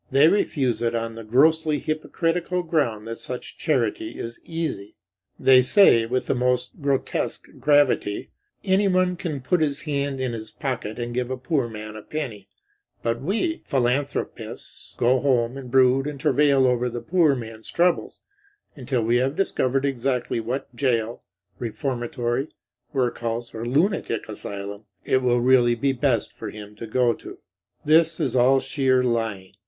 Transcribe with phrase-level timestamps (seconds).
[0.09, 4.95] They refuse it on the grossly hypocritical ground that such charity is easy.
[5.39, 8.31] They say, with the most grotesque gravity,
[8.63, 12.49] "Anyone can put his hand in his pocket and give a poor man a penny;
[13.03, 18.21] but we, philanthropists, go home and brood and travail over the poor man's troubles
[18.75, 21.21] until we have discovered exactly what jail,
[21.59, 22.47] reformatory,
[22.91, 27.37] workhouse, or lunatic asylum it will really be best for him to go to."
[27.85, 29.53] This is all sheer lying.